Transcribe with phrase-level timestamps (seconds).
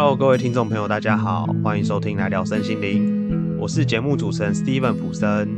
[0.00, 5.48] Hello，各位听众朋友，大家好，欢迎收听来聊身心灵，我是节目主持人 Steven 普森。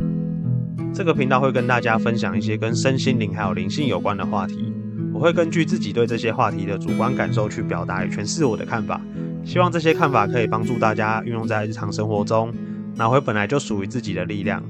[0.94, 4.72] 这个频道会跟大家分享一些跟身心灵还有灵性有关的话题，
[5.12, 8.98] 我会根据自己对这些话题的主观感受去表达与诠释我的看法，
[9.44, 12.50] 希望这些看法可以帮助大家运用在日常生活中，
[12.96, 14.64] 拿回本来就属于自己的力量，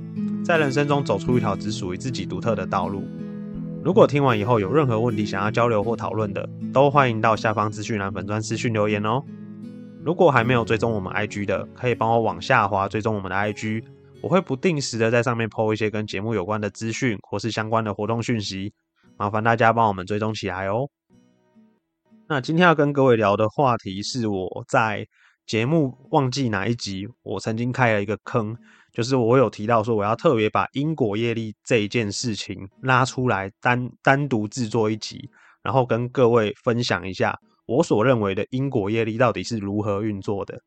[0.44, 3.04] 在人生中走出一条只属于自己独特的道路。
[3.84, 9.22] 如果听完以后有任何问题想要交流或讨论的，都欢迎到下方资讯栏粉专私讯留言哦。
[10.02, 13.84] 如果还没有追踪我们 IG 的，可以帮我往下滑追踪我们的 IG，
[14.22, 18.72] 我会不定时的在上面 PO 一些跟节目有关的资讯或是相关的活动讯息，
[19.18, 20.88] 麻烦大家帮我们追踪起来哦。
[22.26, 25.06] 那今天要跟各位聊的话题是我在
[25.46, 28.56] 节目忘记哪一集，我曾经开了一个坑。
[28.92, 35.30] 就是我有提到说，我要特别把因果业力这一件事情拉出来，单单独制作一集，
[35.62, 37.38] 然后跟各位分享一下
[37.70, 40.60] 我所认为的因果业力到底是如何运作的。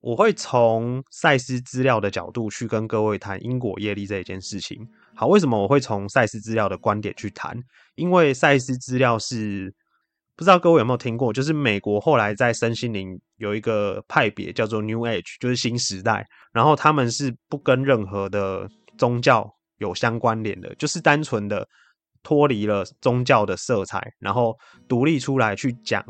[0.00, 4.76] 我会从赛斯资料的角度去跟各位谈因果业力这一件事情。
[5.14, 7.56] 好，为什么我会从赛斯资料的观点去谈？
[7.94, 9.72] 因为赛斯资料是。
[10.34, 16.26] 不知道各位有没有听过，就是美国后来在身心灵有一个派别叫做 New Age，就是新时代。
[16.52, 21.68] 然后他们是不跟任何的宗教有相关联的，就是单纯的
[22.22, 24.56] 脱离了宗教的色彩，然后
[24.88, 26.02] 独立出来去讲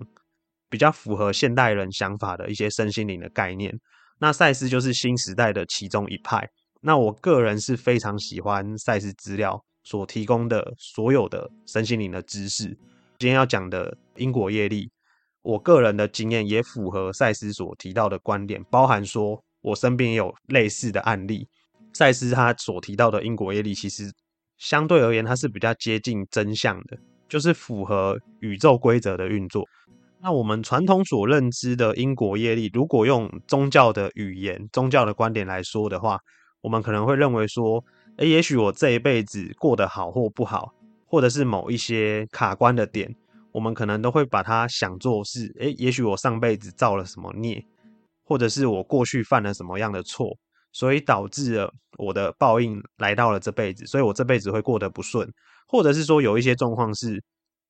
[0.72, 3.78] 比较符合现代人想法的一些身心灵的概念。
[4.18, 6.48] 那赛斯就是新时代的其中一派。
[6.80, 12.68] 那我个人是非常喜欢赛斯资料所提供的所有的身心灵的知识。
[13.18, 14.90] 今天要讲的因果业力，
[15.42, 21.46] 我个人的经验也符合赛斯所提到的观点，包含说我身边也有类似的案例。
[21.92, 24.10] 赛斯他所提到的因果业力，其实
[24.56, 26.96] 相对而言，它是比较接近真相的，
[27.28, 29.68] 就是符合宇宙规则的运作。
[30.22, 36.16] 那我们传统所认知的因果业力，如果用宗教的语言、宗教的观点来说的话，
[36.60, 37.84] 我们可能会认为说，
[38.18, 40.72] 诶，也许我这一辈子过得好或不好。
[41.06, 43.14] 或者是某一些卡关的点，
[43.52, 47.62] 我们可能都会把它想作是，诶，也许我上辈子造了什么孽，
[48.24, 50.34] 或者是我过去犯了什么样的错，
[50.72, 55.28] 所以导致了我的报应来到了这辈子，所以我这辈子会过得不顺，
[55.66, 57.22] 或者是说有一些状况是，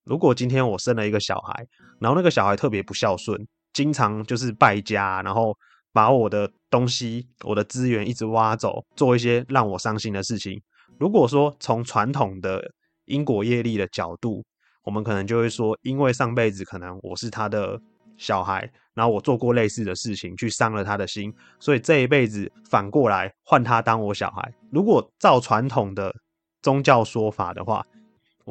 [0.05, 1.67] 如果今天我生了一个小孩，
[2.01, 3.39] 然后那个小孩特别不孝顺，
[3.73, 5.57] 经常就是败家，然后
[5.93, 10.61] 把我的东西、我的资源一直挖走，做一些让我伤心的事情。
[10.99, 12.63] 如果说从传统的
[13.07, 14.45] 因果业力的角度，
[14.83, 17.81] 我们可能就会说，因为上辈子可能我是他的
[18.17, 24.53] 小孩，然后我做过类似的事情，去伤了他的心，所以这一辈子反过来换他当我小孩。
[24.71, 26.13] 如果照传统的
[26.61, 27.85] 宗教说法的话，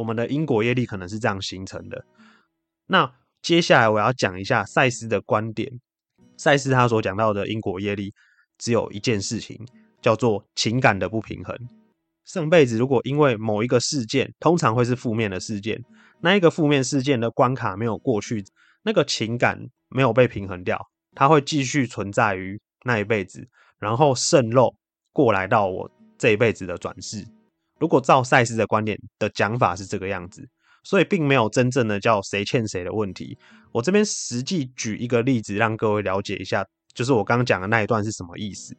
[0.02, 2.04] 我们的因果业力可能是这样形成的。
[2.88, 3.14] 那
[3.44, 5.72] 接下来我要讲一下赛斯的观点。
[6.38, 8.12] 赛斯他所讲到的因果业力，
[8.58, 9.64] 只有一件事情，
[10.02, 11.56] 叫做情感的不平衡。
[12.26, 15.80] 上辈子如果因为某一个事件，通常会是负面的事件，
[16.22, 18.44] 那一个负面事件的关卡没有过去，
[18.84, 23.48] 那个情感没有被平衡掉，它会继续存在于那一辈子，
[23.78, 24.76] 然后渗漏
[25.14, 27.24] 过来到我这一辈子的转世。
[27.82, 30.48] 如果照赛斯的观点的讲法是这个样子，
[30.84, 33.38] 所以并没有真正的叫谁欠谁的问题。
[33.74, 38.74] 我这边实际举一个例子，让各位了解一下，就是我刚刚讲的那一段是什么意思。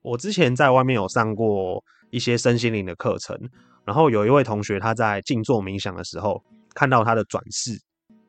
[0.00, 1.84] 我之前在外面有上过。
[2.10, 3.36] 一些身心灵的课程，
[3.84, 6.40] 然后有一位同学他在静坐冥想的时候
[6.72, 7.76] 看到他的转世。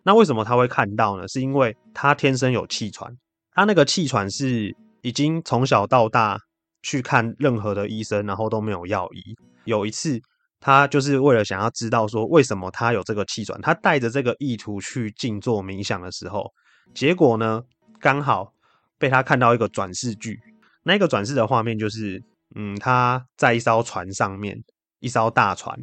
[0.01, 1.27] 那为什么他会看到呢？
[1.27, 3.15] 是因为他天生有气喘，
[3.51, 6.39] 他那个气喘是已经从小到大
[6.81, 9.21] 去看任何的医生，然后都没有药医。
[9.65, 10.19] 有一次，
[10.59, 16.51] 他就是为了想要知道说为什么他有这个气喘，他带着这个意图去静坐冥想的时候，
[16.93, 17.61] 结果呢，
[17.99, 18.53] 刚好
[18.97, 20.39] 被他看到一个转世剧。
[20.83, 22.23] 那个转世的画面就是。
[22.57, 24.55] 嗯，他在一艘船上面，
[24.99, 25.77] 一艘大船，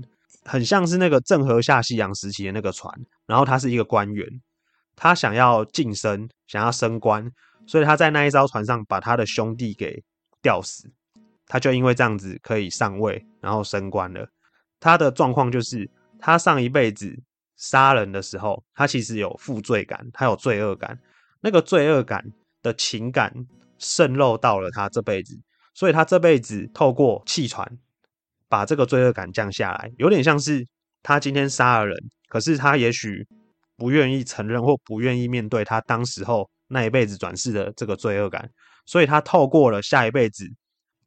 [0.45, 2.91] 很像是那个郑和下西洋时期的那个船。
[3.27, 4.27] 然后他是一个官员，
[4.97, 7.31] 他想要晋升，想要升官，
[7.67, 10.03] 所以他在那一艘船上把他的兄弟给
[10.41, 10.91] 吊死。
[11.53, 14.27] 他就因为这样子可以上位，然后升官了。
[14.81, 15.87] 他的状况就是，
[16.19, 17.15] 他上一辈子
[17.59, 20.99] 杀人的时候，他其实有负罪感，他有罪恶感，
[21.43, 22.25] 那个罪恶感
[22.63, 23.31] 的情感
[23.77, 25.39] 渗漏到了他这辈子。
[25.75, 27.71] 所以他这辈子透过气喘，
[28.49, 30.67] 把这个罪恶感降下来，有点像是
[31.03, 31.95] 他今天杀了人，
[32.31, 33.27] 可是他也许
[33.77, 38.49] 不愿意承认或不愿意面对他当时候那一辈子转世的这个罪恶感，
[38.87, 40.47] 所以他透过了下一辈子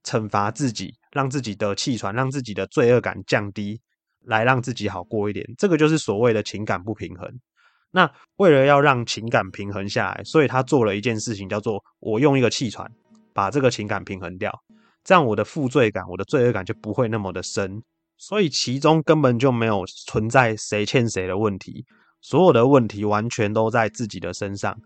[0.06, 3.81] 惩罚自己，让自己的气喘，让自己的罪恶感降低，
[4.24, 5.46] 来让自己好过一点。
[5.57, 7.30] 这个就是所谓的情感不平衡。
[7.92, 12.90] 那为了要让情感平衡下来，所以他做了一件事情，叫做我用一个气喘
[13.34, 14.52] 把这个情感平衡掉，
[15.04, 17.81] 这样我的负罪感、我的罪恶感就不会那么的深。
[18.18, 21.86] 所以其中根本就没有存在谁欠谁的问题，
[22.22, 24.78] 所有的问题完全都在自己的身上。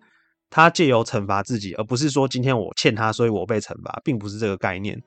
[0.49, 5.01] 他借由惩罚自己，而不是说今天我欠他，所以我被惩罚，并不是这个概念。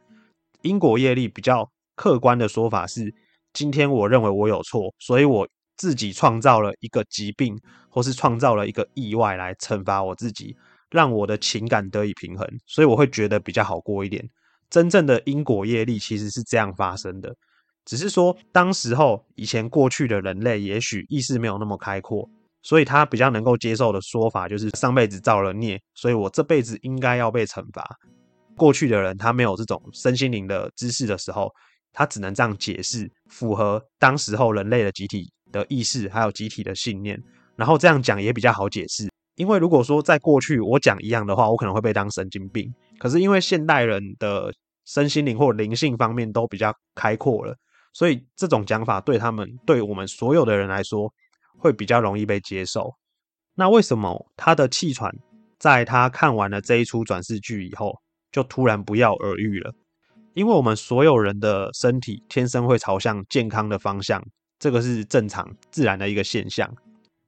[0.63, 3.13] 因果业力比较客观的说法是：
[3.53, 7.59] 今天我认为我有错，所以我自己创造了一个疾病，
[7.89, 10.57] 或是创造了一个意外来惩罚我自己，
[10.91, 14.25] 让我的情感得以平衡，所以我会觉得比较好过一点。
[14.71, 17.35] 真正的因果业力其实是这样发生的。
[17.85, 22.31] 只是说，当时候以前过去的人类，也许意识没有那么开阔，
[22.63, 27.85] 所以他比较能够接受的说法就是上辈子造了孽，所以我这辈子应该要被惩罚。
[28.57, 31.51] 过去的人他没有这种身心灵的知识的时候，
[31.93, 37.21] 他只能这样解释，符合当时候人类的集体的意识还有集体的信念，
[37.57, 39.11] 然后这样讲也比较好解释。
[39.37, 42.73] 因为如果说在过去我讲一样的话，我可能会被当神经病。
[42.99, 44.53] 可是因为现代人的
[44.85, 47.57] 身心灵或灵性方面都比较开阔了。
[47.95, 51.13] 所以这种讲法对他们，对我们所有的人来说，
[51.59, 52.95] 会比较容易被接受。
[53.55, 55.13] 那为什么他的气喘，
[55.59, 57.95] 在他看完了这一出转世剧以后，
[58.31, 59.73] 就突然不药而愈了？
[60.35, 64.25] 因为我们所有人的身体天生会朝向健康的方向，
[64.59, 66.75] 这个是正常自然的一个现象。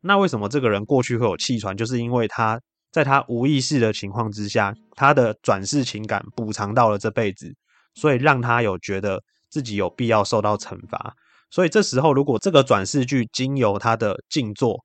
[0.00, 1.76] 那为什么这个人过去会有气喘？
[1.76, 2.61] 就是因为他
[2.91, 7.55] 在他无意识的情况之下，他的转世情感补偿到了这辈子，
[7.94, 9.23] 所以让他有觉得。
[9.50, 11.15] 自己有必要受到惩罚，
[11.54, 14.76] 所以这时候如果这个转世剧经由他的静坐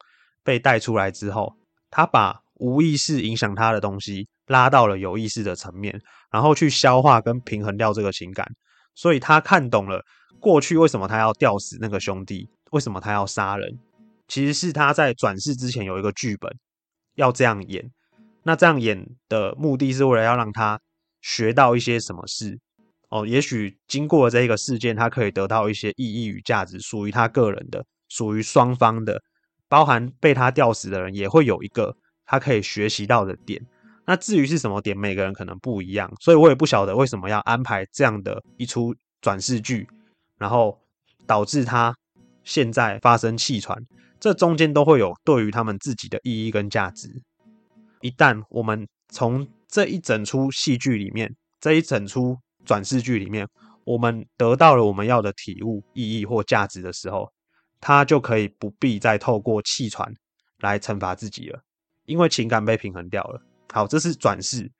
[0.44, 1.52] 被带出来之后，
[1.90, 6.00] 他把无意识影响他的东西拉到了有意识的层面，
[6.32, 8.48] 然后去消化跟平衡掉这个情感，
[8.94, 10.00] 所以他看懂了
[10.40, 13.80] 过去为什么他要吊死那个兄弟，为什么他要杀人，
[14.28, 16.56] 其实是他在转世之前有一个剧本
[17.16, 17.84] 要这样演，
[18.44, 20.80] 那这样演的目的是为了要让他
[21.20, 22.60] 学到一些什么事。
[23.10, 29.20] 哦，也许经过这一个事件，他可以得到一些意义与价值，属于他个人的，属于双方的，
[29.68, 33.60] 包含被他吊死的人也会有一个他可以学习到的点。
[34.06, 39.88] 那至于是什么点，每个人可能不一样，所以我也不晓得为什么要安排这样的一出转世剧，
[40.38, 40.80] 然后
[41.26, 41.96] 导致他
[42.44, 43.76] 现在发生气喘，
[44.20, 47.10] 这中间都会有对于他们自己的意义跟价值。
[48.02, 52.38] 一旦我们从这一整出戏剧里面，这一整出。
[52.70, 53.48] 转世剧里面，
[53.84, 57.28] 我们得到了我们要的体悟、意义或价值的时候，
[57.82, 60.08] 他就可以不必再透过气喘
[60.60, 61.60] 来惩罚自己了，
[62.06, 63.42] 因为情感被平衡掉了。
[63.74, 64.72] 好，这是转世。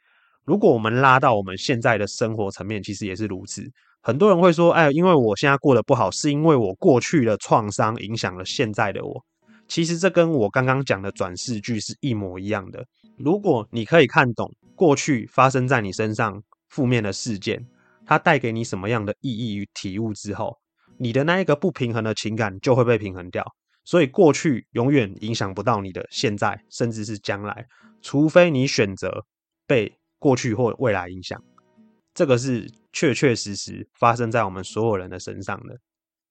[0.46, 3.64] 如果我们拉到我们现在的生活层面，其实也是如此。
[4.04, 9.26] 很多人会说：“哎，因为我现在过得不好，是因为我过去的创伤影响了现在的我。”
[9.68, 12.86] 其实这跟我刚刚讲的转世剧是一模一样的。
[13.18, 16.40] 如果你可以看懂过去发生在你身上。
[16.70, 17.66] 负面的事件，
[18.10, 20.58] 它带给你什么样的意义与体悟之后，
[20.98, 23.46] 你的那一个不平衡的情感就会被平衡掉。
[23.86, 27.64] 所以过去永远影响不到你的现在，甚至是将来，
[28.02, 29.24] 除非你选择
[29.68, 31.40] 被过去或未来影响。
[32.16, 35.78] 这个是确确实实发生在我们所有人的身上的。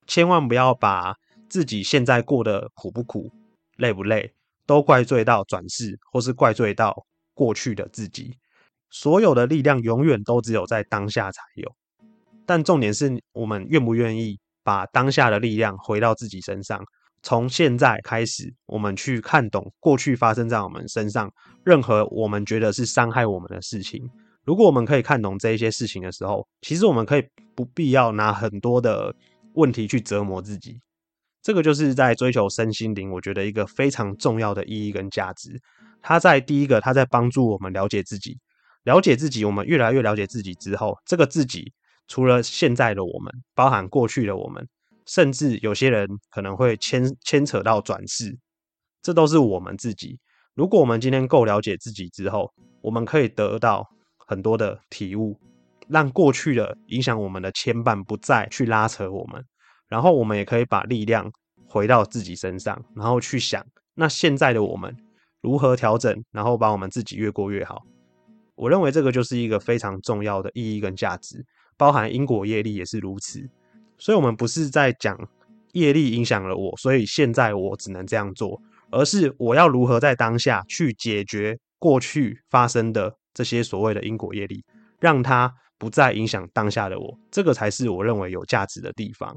[0.05, 1.15] 千万不要把
[1.49, 3.31] 自己现在过得苦不苦、
[3.77, 4.29] 累不累，
[4.65, 8.35] 都怪罪到转世，或是怪罪到过去的自己。
[8.89, 11.71] 所有的力量永远都只有在当下才有，
[12.45, 16.83] 但重点是我们愿不愿意把当下的力量回到自己身上。
[17.21, 21.29] 从现在开始，我们去看懂过去发生在我们身上
[21.65, 24.09] 任何我们觉得是伤害我们的事情。
[24.45, 29.13] 如果我们可以看懂这一些事情的时候，其实我们可以不必要拿很多的
[29.53, 30.79] 问题去折磨自己。
[31.43, 35.59] 这个就是在追求身心灵，我觉得一个非常重要的意义跟价值。
[36.01, 38.37] 它在第一个，它在帮助我们了解自己。
[38.83, 41.71] 了解自己，我们越来越了解自己之后，这个自己
[42.07, 44.67] 除了现在的我们，包含过去的我们，
[45.05, 48.37] 甚至有些人可能会牵牵扯到转世，
[49.01, 50.17] 这都是我们自己。
[50.55, 53.85] 如果我们今天够了解自己之后，我们可以得到
[54.17, 55.39] 很多的体悟，
[55.87, 59.43] 让过去的影响我们的牵绊不再去拉扯我们，
[59.87, 61.31] 然后我们也可以把力量
[61.67, 64.95] 回到自己身上，然后去想，那现在的我们
[65.41, 67.83] 如何调整，然后把我们自己越过越好。
[68.59, 71.45] 我认为这个就是一个非常重要的意义跟价值，
[71.77, 73.39] 包含因果业力也是如此。
[73.97, 75.17] 所以，我们不是在讲
[75.71, 78.61] 业力影响了我，所以现在我只能这样做，
[78.91, 84.63] 而是我要如何在当下去解决过去发生的这些所谓的因果业力，
[84.99, 87.17] 让它不再影响当下的我。
[87.31, 89.35] 这个才是我认为有价值的地方。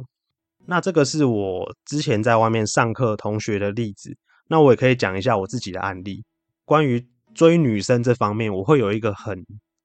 [0.66, 4.16] 那这个是我之前在外面上课同学的例子。
[4.48, 6.22] 那我也可以讲一下我自己的案例，
[6.64, 9.44] 关于追女生这方面，我会有一个很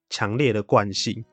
[0.10, 1.24] 强烈的惯性，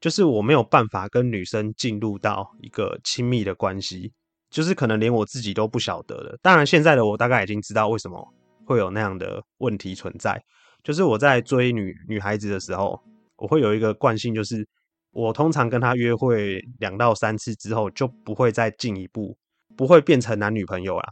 [0.00, 4.12] 就是我没有办法跟女生进入到一个亲密的关系，
[4.50, 6.38] 就是可能连我自己都不晓得的。
[6.42, 8.26] 当然，现在的我大概已经知道为什么
[8.64, 10.42] 会有那样的问题存在，
[10.82, 13.00] 就是我在追女女孩子的时候，
[13.36, 14.66] 我会有一个惯性，就是
[15.10, 19.36] 我通常跟她约会两到三次之后，就不会再进一步，
[19.76, 21.08] 不会变成男女朋友啦。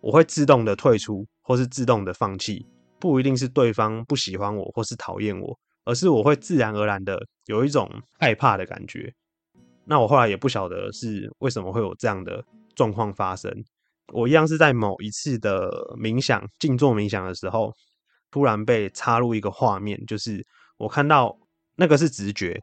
[0.00, 2.66] 我会自动的退出，或是自动的放弃，
[2.98, 9.12] 不一定是对方不喜欢我，或是讨厌我，而是我会自然而然的有一种害怕的感觉。
[9.84, 13.52] 那我后来也不晓得是为什么会有这样的状况发生。
[14.12, 17.72] 我一样是在某一次的冥想、静坐冥想的时候，
[18.30, 20.44] 突然被插入一个画面，就是
[20.76, 21.36] 我看到
[21.76, 22.60] 那个是直觉，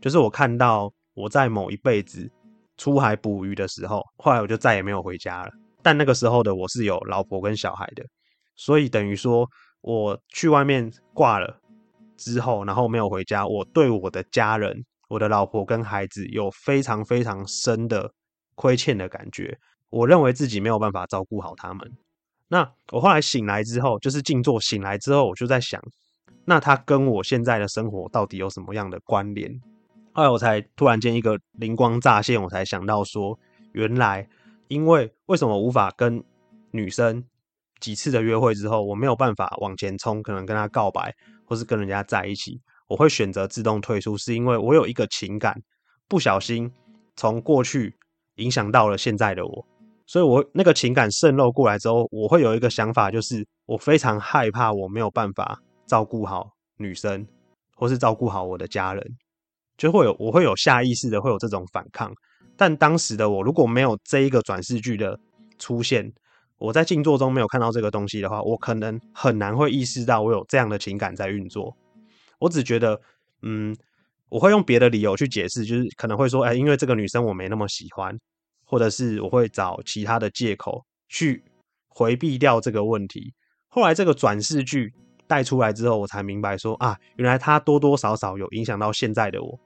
[0.00, 2.30] 就是我看到我在某一辈子
[2.76, 5.50] 出海捕鱼的时候，后来我就再也没有回家了。
[5.82, 8.04] 但那个时候的我是有老婆跟小孩的，
[8.64, 9.50] 所以等于说
[9.80, 11.58] 我去外面挂了
[12.16, 18.12] 之后，然后没有回家，我对我的家人、我的老婆跟孩子有非常非常深的
[18.54, 19.58] 亏欠的感觉。
[19.90, 21.92] 我认为自己没有办法照顾好他们。
[22.46, 25.82] 那我后来醒来之后，就是静坐醒来之后，我就在想，
[26.44, 29.60] 那他跟我现在的生活到底有什么样的关联？
[30.12, 33.36] 后来我才突然间一个灵光乍现，我才想到说，
[33.72, 34.28] 原来。
[34.68, 36.24] 因为为什么无法跟
[36.70, 37.22] 女生
[37.82, 41.12] 几次的约会之后，我没有办法往前冲，可能跟她告白，
[41.44, 45.60] 或是跟人家在一起，我会选择自动退出，是因为我有一个情感
[46.08, 46.70] 不小心
[47.16, 47.92] 从过去
[48.36, 49.66] 影响到了现在的我，
[50.06, 56.48] 所以我那个情感渗漏过来之后，我会有一个想法，就是我非常害怕我没有办法照顾好
[56.78, 57.26] 女生，
[57.76, 59.04] 或是照顾好我的家人，
[59.76, 62.12] 就会有我会有下意识的会有这种反抗。
[62.56, 65.18] 但当时的我如果没有这一个转世剧的
[65.58, 66.12] 出现，
[66.62, 71.76] 我在静坐中没有看到这个东西的话，我可能很难会意识到我有这样的情感在运作。
[72.38, 73.00] 我只觉得，
[73.42, 73.76] 嗯，
[74.28, 78.16] 我会用别的理由去解释，就是可能会说，哎，因为这个女生我没那么喜欢，
[78.64, 81.42] 或者是我会找其他的借口去
[81.88, 83.34] 回避掉这个问题。
[83.66, 84.94] 后来这个转世剧
[85.26, 89.58] 带出来之后，我才明白说，啊，原来它多多少少有影响到现在的我。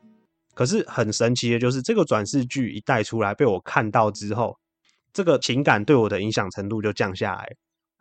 [0.55, 4.57] 可是很神奇的，就是这个转世剧一带出来，被我看到之后，
[5.17, 7.49] 这个情感对我的影响程度就降下来。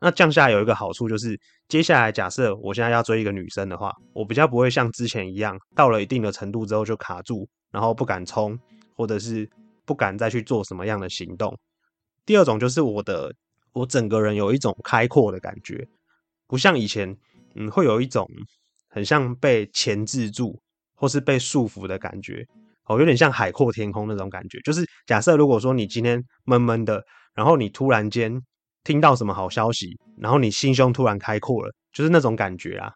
[0.01, 8.59] 那降下来有一个好处，就是接下来假设我现在要追一个女生的话，我比较不会像之前一样，到了一定的程度之后就卡住，然后不敢冲，
[8.97, 9.49] 或者是
[9.85, 11.57] 不敢再去做什么样的行动。
[12.25, 13.33] 第二种就是我的，
[13.71, 15.87] 我整个人有一种开阔的感觉，
[16.47, 17.15] 不像以前，
[17.55, 18.29] 嗯，会有一种
[18.89, 20.59] 很像被钳制住。
[20.97, 22.47] 或是被束缚的感觉，
[22.85, 24.59] 哦，有点像海阔天空那种感觉。
[24.61, 28.41] 就是假设如果说你今天闷闷的，然后你突然间
[28.83, 32.91] 听到什么好消息，然后你心胸突然开阔了，就是那种感觉啊。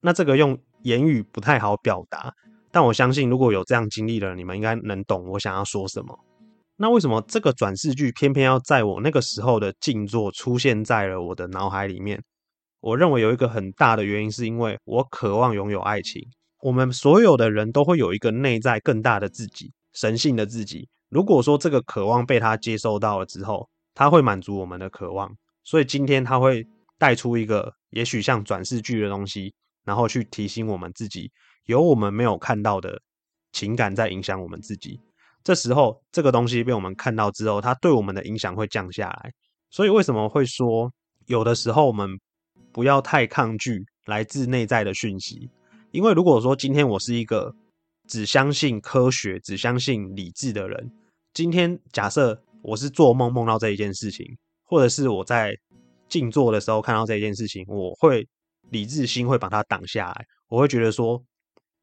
[0.00, 2.32] 那这个用言语不太好表达，
[2.70, 6.18] 但我相信如果有这样经历的，你们应该能懂我想要说什么。
[6.76, 12.20] 那为什么这个转世剧偏偏要在我那个时候的静坐出现在了我的脑海里面？
[12.80, 16.20] 我认为有一个很大的原因，是因为我渴望拥有爱情。
[16.62, 20.88] 我们所有的人都会有一个内在更大的自己，神性的自己。
[21.08, 25.28] 如果说这个渴望被他接收到了之后，他会满足我们的渴望。
[25.64, 26.64] 所以今天他会
[26.98, 29.52] 带出一个也许像转世剧的东西，
[29.84, 31.32] 然后去提醒我们自己，
[31.66, 32.96] 有我们没有看到的
[33.50, 35.00] 情感在影响我们自己。
[35.42, 39.32] 这时候这个东西被我们看到之后，它对我们的影响会降下来。
[39.68, 40.92] 所以为什么会说
[41.26, 42.08] 有的时候我们
[42.70, 45.50] 不要太抗拒来自内在的讯息？
[45.92, 47.54] 因为如果说今天我是一个
[48.08, 50.90] 只相信科学、只相信理智的人，
[51.34, 54.26] 今天假设我是做梦梦到这一件事情，
[54.64, 55.54] 或者是我在
[56.08, 58.26] 静坐的时候看到这一件事情，我会
[58.70, 61.22] 理智心会把它挡下来，我会觉得说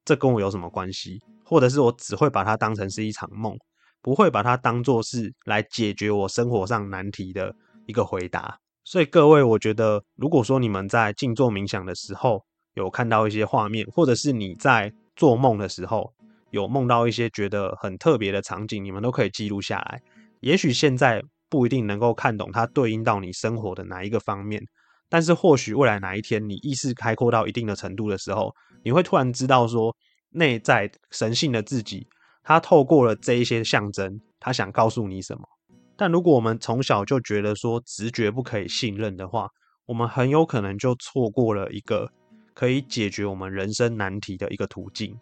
[0.04, 3.56] 这跟我有什么关系，或者是我只会把它当成是一场梦，
[4.02, 8.58] 不会把它当做是来解决我生活上难题的一个回答。
[8.84, 12.44] 所以各位，我觉得如果说你们在静坐冥想的时候，
[12.76, 16.14] 有看到一些画面，或者是你在做梦的时候
[16.52, 20.02] 有梦到一些觉得很特别的场景，你们都可以记录下来。
[20.40, 24.62] 也许现在不一定能够看懂它对应到你生活的哪一个方面，
[25.10, 29.96] 但是或许未来哪一天你意识开阔到一定的程度的时候，你会突然知道说
[30.30, 32.08] 内在神性的自己，
[32.44, 35.42] 他透过了这一些象征，他想告诉你什么。
[35.98, 39.50] 但如果我们从小就觉得说直觉不可以信任的话，
[39.86, 42.10] 我们很有可能就错过了一个。
[42.60, 45.18] 可以解决我们人生难题的一个途径，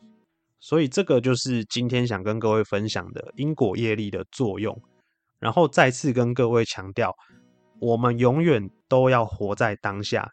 [0.60, 4.76] 所以这个就是今天想跟各位分享的因果业力的作用。
[5.38, 7.14] 然后再次跟各位强调，
[7.80, 10.28] 我们永远都要活在当下，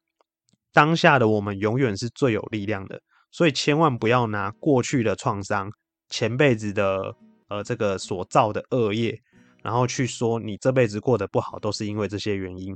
[0.72, 2.98] 当下的我们永远是最有力量的，
[3.30, 5.70] 所以千万不要拿过去的创伤、
[6.08, 7.14] 前辈子的
[7.48, 9.14] 呃这个所造的恶业，
[9.62, 12.74] 然后去说你这辈子过得不好都是因为这些原因，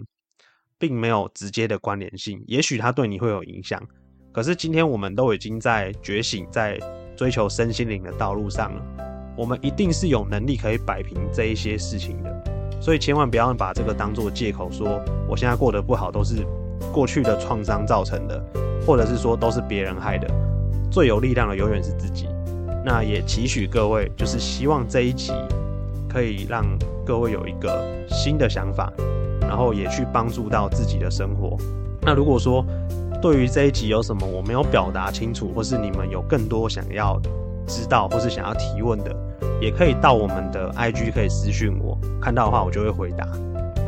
[0.78, 2.44] 并没有直接的关联性。
[2.47, 3.82] 也许它对你会有影响，
[4.38, 6.78] 可是今天我们都已经在觉醒，在
[7.16, 8.80] 追求身心灵的道路上了，
[9.37, 12.45] 我们一定是有能力可以摆平这一些事情的。
[12.80, 16.47] 所以千万不要把这个当做借口，说我现在过得不好都是
[16.92, 18.40] 过去的创伤造成的，
[18.87, 20.28] 或者是说都是别人害的。
[20.88, 22.28] 最有力量的永远是自己。
[22.85, 25.33] 那也期许各位，就是希望这一集
[26.09, 26.64] 可以让
[27.04, 28.92] 各位有一个新的想法，
[29.40, 31.57] 然后也去帮助到自己的生活。
[32.02, 32.64] 那如果说
[33.21, 37.21] 对于这一集有什么我没有表达清楚，或是你们有更多想要
[37.67, 39.15] 知道或是想要提问的，
[39.61, 43.27] 也可以到我们的 IG 可以私讯我，看到的话我就会回答。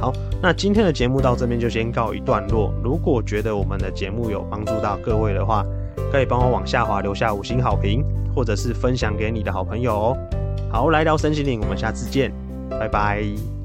[0.01, 2.73] 好，那今天的节目到这边就先告一段落。
[2.83, 5.65] 如果觉得我们的节目有帮助到各位的话，
[6.11, 8.03] 可以帮我往下滑留下五星好评，
[8.35, 10.17] 或者是分享给你的好朋友哦。
[10.71, 12.33] 好，来聊身心灵，我们下次见，
[12.71, 13.60] 拜拜。